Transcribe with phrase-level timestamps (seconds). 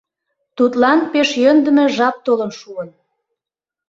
[0.57, 2.89] Тудлан пеш йӧндымӧ жап толын шуын.